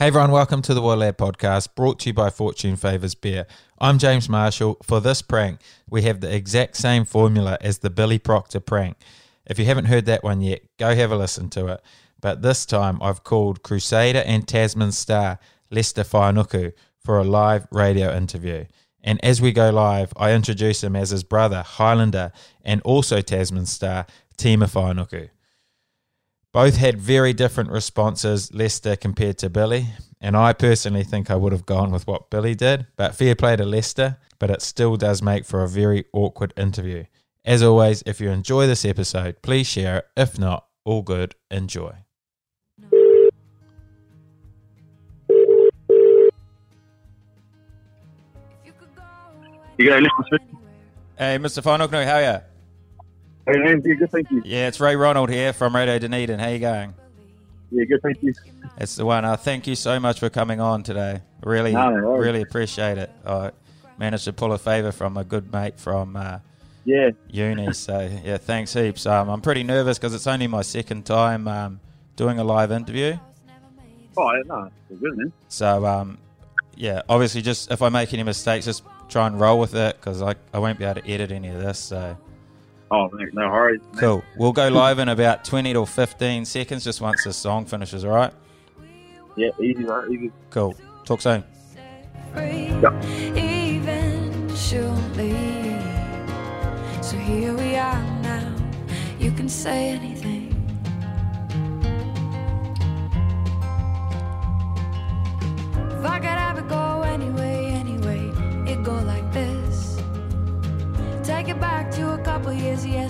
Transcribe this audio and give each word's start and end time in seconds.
Hey 0.00 0.06
everyone, 0.06 0.30
welcome 0.30 0.62
to 0.62 0.72
the 0.72 0.80
What 0.80 0.94
A 0.94 0.96
Lad 0.96 1.18
podcast 1.18 1.74
brought 1.74 1.98
to 1.98 2.08
you 2.08 2.14
by 2.14 2.30
Fortune 2.30 2.76
Favors 2.76 3.14
Beer. 3.14 3.46
I'm 3.78 3.98
James 3.98 4.30
Marshall. 4.30 4.78
For 4.82 4.98
this 4.98 5.20
prank, 5.20 5.60
we 5.90 6.00
have 6.04 6.22
the 6.22 6.34
exact 6.34 6.78
same 6.78 7.04
formula 7.04 7.58
as 7.60 7.80
the 7.80 7.90
Billy 7.90 8.18
Proctor 8.18 8.60
prank. 8.60 8.96
If 9.44 9.58
you 9.58 9.66
haven't 9.66 9.84
heard 9.84 10.06
that 10.06 10.24
one 10.24 10.40
yet, 10.40 10.62
go 10.78 10.94
have 10.94 11.12
a 11.12 11.16
listen 11.16 11.50
to 11.50 11.66
it. 11.66 11.82
But 12.18 12.40
this 12.40 12.64
time 12.64 12.98
I've 13.02 13.24
called 13.24 13.62
Crusader 13.62 14.22
and 14.24 14.48
Tasman 14.48 14.92
star 14.92 15.38
Leicester 15.70 16.02
Fainga'anuku 16.02 16.72
for 17.04 17.18
a 17.18 17.24
live 17.24 17.66
radio 17.70 18.16
interview. 18.16 18.64
And 19.04 19.22
as 19.22 19.42
we 19.42 19.52
go 19.52 19.68
live, 19.68 20.14
I 20.16 20.32
introduce 20.32 20.82
him 20.82 20.96
as 20.96 21.10
his 21.10 21.24
brother, 21.24 21.60
Highlander, 21.60 22.32
and 22.64 22.80
also 22.86 23.20
Tasman 23.20 23.66
star 23.66 24.06
Tima 24.38 24.64
Fainga'anuku. 24.64 25.28
Both 26.52 26.78
had 26.78 26.98
very 26.98 27.32
different 27.32 27.70
responses, 27.70 28.52
Leicester 28.52 28.96
compared 28.96 29.38
to 29.38 29.48
Billy, 29.48 29.86
and 30.20 30.36
I 30.36 30.52
personally 30.52 31.04
think 31.04 31.30
I 31.30 31.36
would 31.36 31.52
have 31.52 31.64
gone 31.64 31.92
with 31.92 32.08
what 32.08 32.28
Billy 32.28 32.56
did, 32.56 32.88
but 32.96 33.14
fair 33.14 33.36
play 33.36 33.54
to 33.54 33.64
Leicester, 33.64 34.18
but 34.40 34.50
it 34.50 34.60
still 34.60 34.96
does 34.96 35.22
make 35.22 35.44
for 35.44 35.62
a 35.62 35.68
very 35.68 36.06
awkward 36.12 36.52
interview. 36.56 37.04
As 37.44 37.62
always, 37.62 38.02
if 38.04 38.20
you 38.20 38.30
enjoy 38.30 38.66
this 38.66 38.84
episode, 38.84 39.42
please 39.42 39.68
share 39.68 39.98
it. 39.98 40.08
If 40.16 40.40
not, 40.40 40.66
all 40.84 41.02
good, 41.02 41.36
enjoy. 41.52 41.94
You 49.78 49.88
go, 49.88 49.98
listen 49.98 50.10
to 50.32 50.38
Hey, 51.16 51.38
Mr. 51.38 51.62
Fainga'anuku, 51.62 52.04
how 52.04 52.16
are 52.16 52.22
you? 52.22 52.49
Hey, 53.52 53.94
good, 53.96 54.10
thank 54.12 54.30
you. 54.30 54.42
Yeah, 54.44 54.68
it's 54.68 54.78
Ray 54.78 54.94
Ronald 54.94 55.28
here 55.28 55.52
from 55.52 55.74
Radio 55.74 55.98
Dunedin. 55.98 56.38
How 56.38 56.48
you 56.48 56.60
going? 56.60 56.94
Yeah, 57.72 57.84
good, 57.84 58.00
thank 58.00 58.22
you. 58.22 58.32
It's 58.78 58.94
the 58.94 59.04
one. 59.04 59.24
Uh, 59.24 59.36
thank 59.36 59.66
you 59.66 59.74
so 59.74 59.98
much 59.98 60.20
for 60.20 60.30
coming 60.30 60.60
on 60.60 60.84
today. 60.84 61.20
Really, 61.42 61.72
No, 61.72 61.90
no 61.90 62.12
really 62.16 62.42
appreciate 62.42 62.96
it. 62.98 63.10
I 63.26 63.50
managed 63.98 64.24
to 64.24 64.32
pull 64.32 64.52
a 64.52 64.58
favour 64.58 64.92
from 64.92 65.16
a 65.16 65.24
good 65.24 65.52
mate 65.52 65.80
from 65.80 66.14
uh, 66.16 66.38
Yeah, 66.84 67.10
uni. 67.28 67.72
So 67.72 68.08
yeah, 68.24 68.36
thanks 68.38 68.72
heaps. 68.72 69.04
Um, 69.06 69.28
I'm 69.28 69.40
pretty 69.40 69.64
nervous 69.64 69.98
because 69.98 70.14
it's 70.14 70.28
only 70.28 70.46
my 70.46 70.62
second 70.62 71.04
time 71.04 71.48
um, 71.48 71.80
doing 72.14 72.38
a 72.38 72.44
live 72.44 72.70
interview. 72.70 73.18
oh, 74.16 74.42
no, 74.46 74.70
good, 75.00 75.16
man. 75.16 75.32
So 75.48 75.84
um, 75.86 76.18
yeah, 76.76 77.02
obviously, 77.08 77.42
just 77.42 77.72
if 77.72 77.82
I 77.82 77.88
make 77.88 78.14
any 78.14 78.22
mistakes, 78.22 78.64
just 78.66 78.84
try 79.08 79.26
and 79.26 79.40
roll 79.40 79.58
with 79.58 79.74
it 79.74 79.96
because 79.96 80.22
I, 80.22 80.36
I 80.54 80.60
won't 80.60 80.78
be 80.78 80.84
able 80.84 81.00
to 81.00 81.08
edit 81.10 81.32
any 81.32 81.48
of 81.48 81.60
this. 81.60 81.80
So 81.80 82.16
Oh, 82.90 83.08
man, 83.10 83.30
no 83.32 83.48
worries. 83.50 83.80
man. 83.92 84.00
cool. 84.00 84.24
We'll 84.36 84.52
go 84.52 84.68
live 84.68 84.98
in 84.98 85.08
about 85.08 85.44
20 85.44 85.72
to 85.74 85.86
15 85.86 86.44
seconds, 86.44 86.84
just 86.84 87.00
once 87.00 87.24
the 87.24 87.32
song 87.32 87.64
finishes. 87.64 88.04
All 88.04 88.10
right. 88.10 88.32
Yeah, 89.36 89.50
easy, 89.60 89.84
right? 89.84 90.10
Easy. 90.10 90.32
Cool. 90.50 90.74
Talk 91.04 91.20
soon. 91.20 91.44
free 92.34 92.70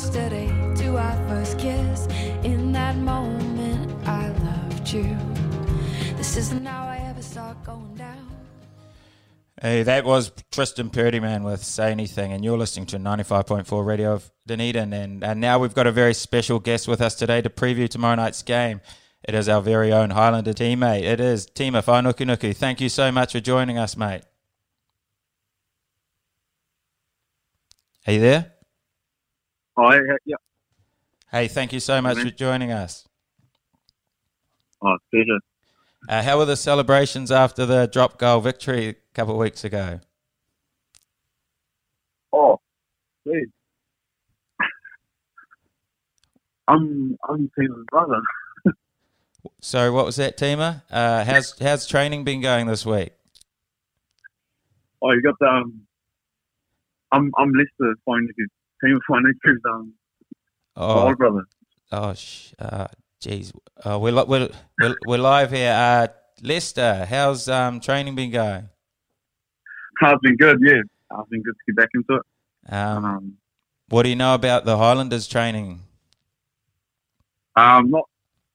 yesterday, 0.01 0.47
to 0.77 0.97
our 0.97 1.29
first 1.29 1.59
kiss. 1.59 2.07
In 2.43 2.73
that 2.73 2.97
moment, 2.97 4.09
I 4.09 4.29
loved 4.29 4.91
you. 4.91 5.17
This 6.17 6.39
isn't 6.39 6.65
how 6.65 6.89
I 6.89 6.97
ever 7.11 7.21
saw 7.21 7.53
going 7.53 7.97
down. 7.97 8.31
Hey, 9.61 9.83
that 9.83 10.07
was 10.07 10.33
Tristan 10.51 10.89
Prettyman 10.89 11.45
with 11.45 11.63
Say 11.63 11.91
Anything, 11.91 12.33
and 12.33 12.43
you're 12.43 12.57
listening 12.57 12.87
to 12.87 12.97
95.4 12.97 13.85
Radio 13.85 14.15
of 14.15 14.31
Dunedin. 14.47 14.95
And, 14.95 15.23
and 15.23 15.39
now 15.39 15.59
we've 15.59 15.75
got 15.75 15.87
a 15.87 15.93
very 15.93 16.15
special 16.15 16.61
guest 16.61 16.89
with 16.89 17.03
us 17.03 17.15
today 17.15 17.43
to 17.43 17.51
preview 17.51 17.87
tomorrow 17.87 18.15
night's 18.15 18.43
game. 18.43 18.81
It 19.23 19.35
is 19.35 19.51
our 19.51 19.61
very 19.61 19.93
own 19.93 20.11
Highlander 20.11 20.55
teammate. 20.55 21.03
It 21.03 21.21
is 21.21 21.47
Tima 21.47 21.85
Fainga'anuku. 21.85 22.57
Thank 22.57 22.81
you 22.81 22.89
so 22.89 23.13
much 23.13 23.33
for 23.33 23.41
joining 23.41 23.77
us, 23.77 23.99
mate. 23.99 24.23
Are 28.07 28.15
you 28.15 28.21
there? 28.21 28.53
Oh, 29.83 29.91
yeah. 30.27 30.37
Hey, 31.33 31.49
thank 31.49 31.73
you 31.73 31.81
so 31.81 32.03
much 32.03 32.19
for 32.19 32.29
joining 32.29 32.71
us. 32.71 33.09
Oh, 34.83 34.99
pleasure. 35.11 35.39
Uh, 36.07 36.23
how 36.23 36.37
were 36.37 36.45
the 36.45 36.57
celebrations 36.57 37.33
after 37.33 37.65
the 37.65 37.87
drop 37.87 38.19
goal 38.19 38.43
victory 38.43 38.89
a 38.89 38.95
couple 39.15 39.33
of 39.35 39.41
weeks 39.41 39.65
ago? 39.65 40.01
Oh, 42.31 42.59
please. 43.25 43.49
I'm, 46.69 47.17
I'm 47.27 47.51
Tim's 47.59 47.85
brother. 47.91 48.21
So, 49.63 49.95
what 49.95 50.05
was 50.05 50.17
that, 50.17 50.37
Tima? 50.37 50.83
Uh, 50.91 51.25
how's 51.25 51.59
how's 51.59 51.87
training 51.87 52.25
been 52.25 52.43
going 52.43 52.67
this 52.67 52.85
week? 52.85 53.13
Oh, 55.01 55.13
you 55.13 55.23
got 55.23 55.35
the, 55.41 55.47
um, 55.47 55.81
I'm, 57.11 57.33
I'm 57.39 57.51
Leicester 57.53 57.95
Fainga'anuku. 58.83 58.89
Team 58.89 58.99
Fainga'anuku's, 59.09 59.61
um, 59.71 59.93
Oh, 60.77 61.01
older 61.03 61.17
brother. 61.17 61.45
Oh, 61.93 62.15
sh- 62.15 62.53
uh, 62.59 62.87
jeez. 63.21 63.53
Uh, 63.85 63.99
we're, 63.99 64.13
li- 64.13 64.25
we're, 64.27 64.49
we're, 64.81 64.95
we're 65.07 65.19
live 65.19 65.51
here. 65.51 65.73
Uh, 65.73 66.07
Leicester, 66.43 67.05
how's 67.09 67.49
um, 67.49 67.81
training 67.81 68.15
been 68.15 68.31
going? 68.31 68.69
It's 70.03 70.21
been 70.23 70.37
good, 70.37 70.59
yeah. 70.63 70.81
It's 71.19 71.29
been 71.29 71.43
good 71.43 71.55
to 71.55 71.73
get 71.73 71.77
back 71.77 71.89
into 71.95 72.15
it. 72.15 72.73
Um, 72.73 73.05
Um, 73.05 73.37
what 73.89 74.05
do 74.05 74.09
you 74.09 74.17
know 74.17 74.35
about 74.35 74.65
the 74.65 74.79
Highlanders 74.79 75.27
training? 75.27 75.81
Um, 77.57 77.91
not, 77.91 78.09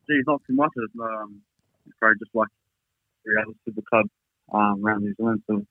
geez, 0.07 0.23
not 0.25 0.41
too 0.47 0.53
much. 0.55 0.71
It's, 0.77 0.93
um, 0.99 1.41
probably 1.99 2.17
just 2.19 2.33
like 2.33 2.47
every 3.27 3.41
other 3.41 3.53
super 3.65 3.81
club 3.87 4.05
um, 4.53 4.83
around 4.83 5.03
New 5.03 5.13
Zealand. 5.15 5.43
So, 5.47 5.65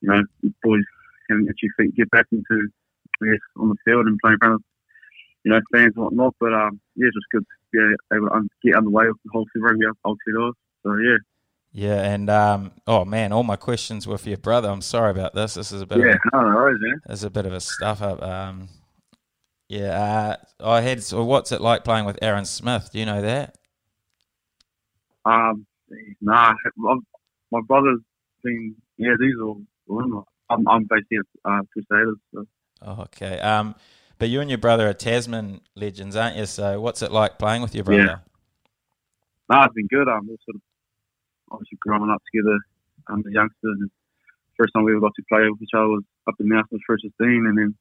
you 0.00 0.08
know, 0.08 0.22
boys 0.64 0.82
can 1.28 1.46
feet 1.78 1.94
get 1.94 2.10
back 2.10 2.26
into, 2.32 2.68
Guess, 3.22 3.38
on 3.56 3.68
the 3.70 3.76
field 3.84 4.06
and 4.06 4.18
playing 4.22 4.34
in 4.34 4.38
front 4.38 4.54
of, 4.54 4.62
you 5.44 5.52
know, 5.52 5.60
fans 5.72 5.92
and 5.96 6.04
whatnot. 6.04 6.34
But 6.40 6.52
um, 6.52 6.80
yeah, 6.96 7.06
it's 7.06 7.16
just 7.16 7.30
good 7.32 7.44
to 7.44 7.96
be 8.10 8.16
able 8.16 8.28
to 8.28 8.48
get 8.64 8.76
underway 8.76 9.06
with 9.06 9.16
the 9.24 9.30
whole 9.32 9.46
Super 9.52 9.66
Rugby 9.66 9.86
whole. 10.04 10.16
So 10.82 10.94
yeah, 10.96 11.16
Yeah, 11.72 12.02
and 12.02 12.30
um, 12.30 12.72
oh 12.86 13.04
man, 13.04 13.32
all 13.32 13.42
my 13.42 13.56
questions 13.56 14.06
were 14.06 14.18
for 14.18 14.28
your 14.28 14.38
brother. 14.38 14.68
I'm 14.68 14.82
sorry 14.82 15.10
about 15.10 15.34
this. 15.34 15.54
This 15.54 15.72
is 15.72 15.82
a 15.82 15.86
bit 15.86 15.98
yeah, 15.98 16.14
of 16.14 16.20
a, 16.32 16.36
no, 16.36 16.54
worries, 16.54 16.78
man. 16.80 17.00
this 17.06 17.20
is 17.20 17.24
a 17.24 17.30
bit 17.30 17.46
of 17.46 17.52
a 17.52 17.60
stuff 17.60 18.02
up. 18.02 18.22
Um, 18.22 18.68
yeah, 19.68 20.36
uh, 20.60 20.64
I 20.64 20.80
had. 20.80 21.02
So, 21.02 21.24
what's 21.24 21.50
it 21.50 21.60
like 21.60 21.84
playing 21.84 22.04
with 22.04 22.18
Aaron 22.22 22.44
Smith? 22.44 22.90
Do 22.92 22.98
you 23.00 23.06
know 23.06 23.22
that? 23.22 23.56
Um, 25.24 25.66
nah, 26.20 26.54
I'm, 26.88 27.04
my 27.50 27.60
brother's 27.66 28.00
been 28.44 28.76
yeah, 28.98 29.14
these 29.18 29.34
are 29.40 29.46
all. 29.46 30.24
I'm, 30.48 30.68
I'm 30.68 30.84
based 30.84 31.06
here 31.10 31.22
at 31.44 31.50
uh, 31.50 31.60
Crusaders. 31.72 32.16
So. 32.32 32.46
Okay. 32.84 33.38
Um, 33.40 33.74
but 34.18 34.28
you 34.28 34.40
and 34.40 34.50
your 34.50 34.58
brother 34.58 34.88
are 34.88 34.94
Tasman 34.94 35.60
legends, 35.74 36.16
aren't 36.16 36.36
you? 36.36 36.46
So, 36.46 36.80
what's 36.80 37.02
it 37.02 37.12
like 37.12 37.38
playing 37.38 37.62
with 37.62 37.74
your 37.74 37.84
brother? 37.84 38.22
No, 39.50 39.62
it's 39.62 39.74
been 39.74 39.86
good. 39.86 40.08
Um, 40.08 40.26
we're 40.26 40.36
sort 40.44 40.56
of 40.56 40.62
obviously 41.52 41.78
growing 41.80 42.10
up 42.10 42.22
together 42.32 42.58
um, 43.08 43.22
as 43.26 43.32
youngsters. 43.32 43.76
And 43.80 43.90
first 44.58 44.72
time 44.74 44.84
we 44.84 44.92
ever 44.92 45.00
got 45.00 45.12
to 45.16 45.22
play 45.28 45.48
with 45.48 45.62
each 45.62 45.70
other 45.74 45.88
was 45.88 46.04
up 46.26 46.34
in 46.40 46.48
Mouse's 46.48 46.80
first 46.86 47.04
15, 47.04 47.46
and 47.46 47.58
then 47.58 47.74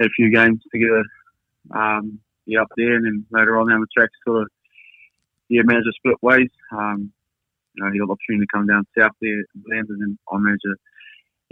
had 0.00 0.08
a 0.08 0.10
few 0.16 0.30
games 0.30 0.60
together. 0.72 1.04
Um, 1.70 2.18
yeah, 2.46 2.62
up 2.62 2.68
there, 2.76 2.96
and 2.96 3.06
then 3.06 3.26
later 3.30 3.56
on 3.56 3.68
down 3.68 3.80
the 3.80 3.86
track, 3.96 4.10
sort 4.26 4.42
of 4.42 4.48
yeah, 5.48 5.62
managed 5.64 5.86
to 5.86 5.92
split 5.92 6.20
ways. 6.22 6.50
Um, 6.72 7.12
you 7.74 7.84
know, 7.84 7.92
he 7.92 7.98
got 7.98 8.06
the 8.08 8.12
opportunity 8.12 8.46
to 8.46 8.52
come 8.52 8.66
down 8.66 8.86
south 8.98 9.12
there, 9.20 9.44
and 9.54 9.64
land, 9.70 9.88
and 9.88 10.18
I 10.30 10.38
managed 10.38 10.62
to 10.62 10.74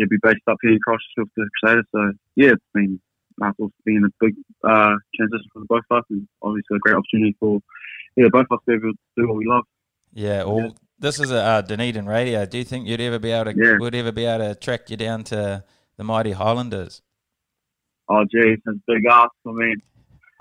yeah, 0.00 0.06
be 0.08 0.16
based 0.22 0.40
up 0.48 0.56
here 0.62 0.72
in 0.72 0.78
Christchurch 0.80 1.04
with 1.16 1.28
the 1.36 1.48
Crusaders. 1.60 1.84
So 1.92 2.12
yeah, 2.36 2.50
it's 2.52 2.64
been 2.72 3.00
it's 3.42 3.74
been 3.84 4.04
a 4.04 4.24
big 4.24 4.34
uh, 4.64 4.96
transition 5.14 5.48
for 5.52 5.62
both 5.68 5.82
of 5.90 5.98
us, 5.98 6.04
and 6.10 6.26
obviously 6.42 6.76
a 6.76 6.80
great 6.80 6.96
opportunity 6.96 7.36
for 7.38 7.60
yeah, 8.16 8.28
both 8.32 8.46
of 8.50 8.58
us 8.58 8.64
to 8.68 8.78
be 8.78 8.86
able 8.86 8.92
to 8.92 8.98
do 9.16 9.28
what 9.28 9.36
we 9.36 9.46
love. 9.46 9.64
Yeah. 10.12 10.44
Well, 10.44 10.76
this 10.98 11.20
is 11.20 11.30
a 11.30 11.42
uh, 11.42 11.60
Dunedin 11.62 12.06
radio. 12.06 12.44
Do 12.46 12.58
you 12.58 12.64
think 12.64 12.86
you'd 12.86 13.00
ever 13.00 13.18
be 13.18 13.30
able 13.30 13.52
to 13.52 13.58
Yeah. 13.58 13.78
would 13.78 13.94
ever 13.94 14.12
be 14.12 14.24
able 14.24 14.48
to 14.48 14.54
track 14.54 14.90
you 14.90 14.96
down 14.96 15.24
to 15.24 15.64
the 15.96 16.04
mighty 16.04 16.32
Highlanders? 16.32 17.02
Oh, 18.08 18.24
geez, 18.24 18.58
that's 18.64 18.76
a 18.76 18.80
big 18.92 19.06
ask. 19.08 19.30
I 19.46 19.52
mean, 19.52 19.76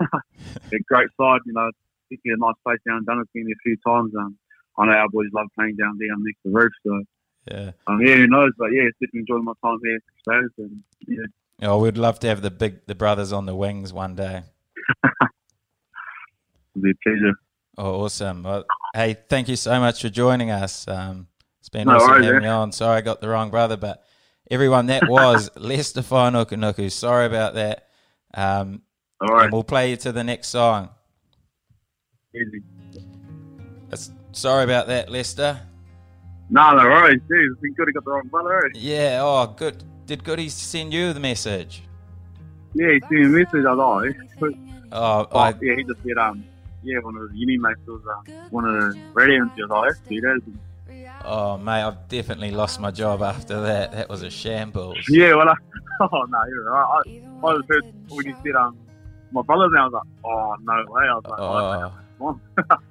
a 0.00 0.78
great 0.88 1.08
side, 1.20 1.40
you 1.46 1.52
know, 1.52 1.70
particularly 2.08 2.40
a 2.40 2.44
nice 2.44 2.56
place 2.64 2.80
down 2.86 2.98
in 2.98 3.04
Dunedin. 3.04 3.28
Been 3.32 3.44
there 3.44 3.52
a 3.52 3.62
few 3.62 3.76
times. 3.86 4.12
Um, 4.18 4.36
I 4.78 4.86
know 4.86 4.92
our 4.92 5.08
boys 5.08 5.28
love 5.32 5.46
playing 5.54 5.76
down 5.76 5.96
there 5.98 6.08
underneath 6.12 6.36
the 6.44 6.50
roof. 6.50 6.72
So, 6.84 7.02
Yeah. 7.50 7.70
um, 7.86 8.00
yeah, 8.00 8.16
who 8.16 8.26
knows? 8.26 8.52
But 8.58 8.68
yeah, 8.72 8.84
definitely 9.00 9.20
enjoying 9.20 9.44
my 9.44 9.52
time 9.64 9.78
here 9.82 9.98
And 10.58 10.82
yeah, 11.06 11.68
Oh, 11.68 11.78
we'd 11.78 11.96
love 11.98 12.18
to 12.20 12.26
have 12.28 12.42
the 12.42 12.50
big 12.50 12.86
the 12.86 12.94
brothers 12.94 13.32
on 13.32 13.46
the 13.46 13.54
wings 13.54 13.92
one 13.92 14.14
day. 14.14 14.42
it'll 15.04 16.82
be 16.82 16.90
a 16.90 16.94
pleasure. 17.02 17.34
Oh, 17.78 18.02
awesome. 18.04 18.42
Well, 18.42 18.64
Hey, 18.94 19.16
thank 19.28 19.48
you 19.48 19.56
so 19.56 19.78
much 19.80 20.02
for 20.02 20.08
joining 20.08 20.50
us. 20.50 20.86
Um, 20.88 21.28
it's 21.60 21.68
been 21.68 21.86
No 21.86 21.94
awesome 21.96 22.08
worries, 22.10 22.24
having 22.26 22.40
man. 22.40 22.48
you 22.50 22.54
on. 22.54 22.72
Sorry 22.72 22.96
I 22.98 23.00
got 23.00 23.20
the 23.20 23.28
wrong 23.28 23.50
brother, 23.50 23.76
but 23.76 24.04
everyone, 24.50 24.86
that 24.86 25.08
was 25.08 25.50
Leicester 25.56 26.02
Fainga'anuku. 26.02 26.90
Sorry 26.90 27.26
about 27.26 27.54
that. 27.54 27.88
Um, 28.34 28.82
All 29.20 29.28
right. 29.34 29.50
We'll 29.52 29.64
play 29.64 29.90
you 29.90 29.96
to 29.98 30.12
the 30.12 30.24
next 30.24 30.48
song. 30.48 30.90
Easy. 32.34 32.62
Sorry 34.32 34.64
about 34.64 34.86
that, 34.88 35.10
Lester. 35.10 35.60
No, 36.50 36.74
no 36.74 36.84
worries. 36.84 37.20
Jeez, 37.30 37.52
it's 37.52 37.60
been 37.60 37.74
good. 37.74 37.88
He 37.88 37.92
got 37.92 38.04
the 38.04 38.10
wrong 38.10 38.28
brother. 38.28 38.66
eh? 38.66 38.70
Yeah, 38.74 39.20
oh, 39.22 39.46
good. 39.56 39.82
Did 40.06 40.24
Goody 40.24 40.48
send 40.48 40.92
you 40.92 41.12
the 41.12 41.20
message? 41.20 41.82
Yeah, 42.74 42.92
he 42.92 43.00
sent 43.00 43.10
me 43.12 43.24
a 43.24 43.28
message. 43.28 43.64
I 43.66 43.72
was 43.72 44.14
like, 44.40 44.54
Oh, 44.92 45.28
oh, 45.30 45.38
I, 45.38 45.54
yeah, 45.62 45.76
he 45.76 45.84
just 45.84 46.02
said, 46.02 46.18
um, 46.18 46.44
yeah, 46.82 46.98
one 46.98 47.16
of 47.16 47.30
the 47.30 47.36
uni 47.38 47.56
mates 47.58 47.78
was 47.86 48.00
um, 48.10 48.34
one 48.50 48.64
of 48.64 48.74
the 48.74 48.98
radio 49.12 49.36
interviews. 49.42 49.68
I 49.70 49.74
was 49.74 49.96
like, 49.96 50.08
dude, 50.08 50.24
that 50.24 50.36
is 50.48 50.54
oh, 51.24 51.58
mate, 51.58 51.82
I've 51.82 52.08
definitely 52.08 52.50
lost 52.50 52.80
my 52.80 52.90
job 52.90 53.22
after 53.22 53.60
that. 53.60 53.92
That 53.92 54.08
was 54.08 54.22
a 54.22 54.30
shambles. 54.30 54.98
Yeah, 55.08 55.36
well, 55.36 55.48
I, 55.48 55.54
oh 56.00 56.24
no, 56.28 56.38
you're 56.48 56.64
right. 56.72 57.02
I, 57.06 57.46
I 57.46 57.56
just 57.56 57.68
heard 57.68 57.84
when 58.08 58.26
you 58.26 58.34
said 58.44 58.56
um, 58.56 58.76
my 59.30 59.42
brother's 59.42 59.70
now. 59.72 59.82
I 59.82 59.84
was 59.84 59.92
like, 59.92 60.24
oh 60.24 60.56
no 60.62 60.92
way. 60.92 61.02
I 61.04 61.14
was 61.14 61.24
like, 61.28 61.38
oh, 61.38 61.92
Oh, 62.22 62.40
come 62.58 62.68
on. 62.68 62.80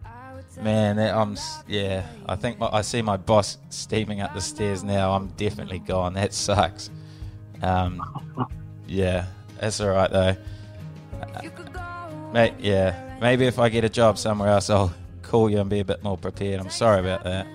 man, 0.58 0.98
that, 0.98 1.16
I'm, 1.16 1.38
yeah, 1.68 2.06
I 2.28 2.36
think 2.36 2.60
my, 2.60 2.70
I 2.72 2.82
see 2.82 3.02
my 3.02 3.18
boss 3.18 3.58
steaming 3.70 4.22
up 4.22 4.34
the 4.34 4.42
stairs 4.42 4.84
now. 4.84 5.14
I'm 5.14 5.28
definitely 5.30 5.80
gone. 5.80 6.14
That 6.14 6.34
sucks. 6.34 6.90
Um, 7.62 8.02
yeah, 8.88 9.28
that's 9.60 9.80
all 9.82 9.90
right, 9.90 10.12
though. 10.12 10.36
Mate, 12.34 12.54
yeah, 12.60 13.18
maybe 13.22 13.46
if 13.46 13.60
I 13.60 13.70
get 13.70 13.84
a 13.84 13.90
job 13.90 14.18
somewhere 14.18 14.50
else, 14.50 14.70
I'll 14.70 14.94
call 15.24 15.50
you 15.50 15.60
and 15.60 15.70
be 15.70 15.80
a 15.80 15.86
bit 15.86 16.04
more 16.04 16.18
prepared. 16.18 16.60
I'm 16.60 16.70
sorry 16.70 17.00
about 17.00 17.24
that. 17.24 17.48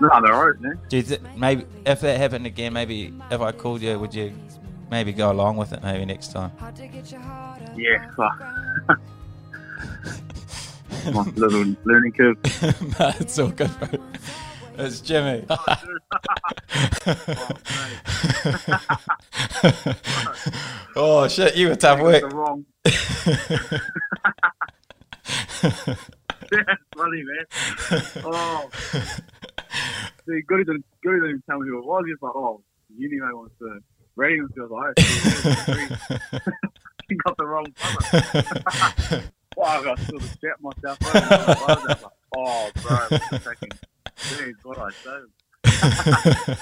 no, 0.00 0.08
they're 0.22 0.34
alright, 0.34 0.60
man. 0.60 0.80
Do 0.88 0.96
you 0.96 1.02
th- 1.02 1.20
maybe 1.36 1.64
if 1.86 2.00
that 2.00 2.18
happened 2.18 2.46
again, 2.46 2.72
maybe 2.72 3.12
if 3.30 3.40
I 3.40 3.52
called 3.52 3.82
you, 3.82 3.98
would 3.98 4.14
you 4.14 4.32
maybe 4.90 5.12
go 5.12 5.30
along 5.30 5.56
with 5.56 5.72
it 5.72 5.82
maybe 5.82 6.04
next 6.04 6.32
time? 6.32 6.52
Yeah, 7.76 8.10
fuck. 8.16 9.00
my 11.12 11.22
little 11.36 11.74
learning 11.84 12.12
curve. 12.12 12.36
no, 12.98 13.12
it's 13.20 13.38
all 13.38 13.48
good, 13.50 13.70
bro. 13.78 13.88
It's 14.78 15.00
Jimmy. 15.00 15.44
Oh, 19.80 19.94
oh 20.96 21.28
shit, 21.28 21.56
you 21.56 21.68
were 21.68 21.76
tough 21.76 21.98
The 21.98 22.04
work. 22.04 22.32
wrong. 22.32 22.64
That's 22.84 23.00
funny, 26.96 27.22
man. 27.24 27.46
Oh, 28.24 28.68
see, 30.28 30.40
Goody 30.46 30.64
didn't, 30.64 30.84
Goody 31.02 31.16
didn't 31.16 31.28
even 31.30 31.42
tell 31.48 31.58
me 31.60 31.68
who 31.68 31.78
it 31.78 31.84
was. 31.86 32.04
He 32.06 32.12
was 32.12 32.18
like, 32.22 32.34
oh, 32.36 32.62
uni 32.96 33.16
mate 33.16 33.34
wants 33.34 33.54
to 33.58 33.80
rating 34.16 34.44
us. 34.44 34.50
I 34.58 34.62
oh, 34.64 36.52
he 37.08 37.14
got 37.16 37.36
the 37.36 37.46
wrong. 37.46 37.66
Oh, 37.82 39.22
I 39.66 39.82
got 39.82 39.98
sort 40.00 40.22
of 40.22 40.36
shat 40.40 40.60
myself. 40.60 40.98
Like, 41.02 41.98
oh, 42.36 42.70
bro, 42.82 43.18
second. 43.38 43.78
Jeez, 44.18 44.54
what 44.62 44.78
I 44.78 44.90
say. 44.90 46.56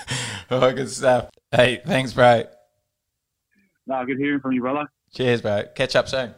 oh, 0.51 0.73
good 0.73 0.91
stuff. 0.91 1.31
Hey, 1.51 1.81
thanks, 1.85 2.13
bro. 2.13 2.45
No, 3.87 4.05
good 4.05 4.19
hearing 4.19 4.41
from 4.41 4.53
you, 4.53 4.61
brother. 4.61 4.87
Cheers, 5.15 5.43
bro. 5.43 5.65
Catch 5.75 5.97
up 5.97 6.09
soon. 6.09 6.35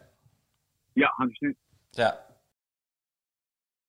Yeah, 0.94 1.06
100%. 1.20 1.54
Ciao. 1.94 2.18